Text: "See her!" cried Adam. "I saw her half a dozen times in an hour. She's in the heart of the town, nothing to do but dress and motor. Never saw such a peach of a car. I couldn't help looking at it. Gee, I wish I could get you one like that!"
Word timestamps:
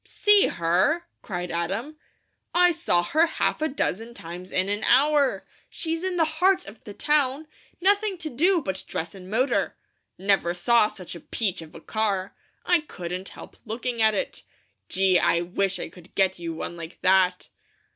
"See 0.03 0.47
her!" 0.47 1.05
cried 1.21 1.51
Adam. 1.51 1.97
"I 2.55 2.71
saw 2.71 3.03
her 3.03 3.27
half 3.27 3.61
a 3.61 3.67
dozen 3.67 4.15
times 4.15 4.51
in 4.51 4.67
an 4.67 4.83
hour. 4.83 5.45
She's 5.69 6.03
in 6.03 6.17
the 6.17 6.25
heart 6.25 6.65
of 6.65 6.83
the 6.85 6.93
town, 6.95 7.45
nothing 7.79 8.17
to 8.17 8.29
do 8.31 8.63
but 8.63 8.83
dress 8.87 9.13
and 9.13 9.29
motor. 9.29 9.75
Never 10.17 10.55
saw 10.55 10.87
such 10.87 11.13
a 11.13 11.19
peach 11.19 11.61
of 11.61 11.75
a 11.75 11.79
car. 11.79 12.33
I 12.65 12.79
couldn't 12.79 13.29
help 13.29 13.57
looking 13.63 14.01
at 14.01 14.15
it. 14.15 14.41
Gee, 14.89 15.19
I 15.19 15.41
wish 15.41 15.77
I 15.77 15.87
could 15.87 16.15
get 16.15 16.39
you 16.39 16.51
one 16.55 16.75
like 16.75 17.01
that!" 17.03 17.49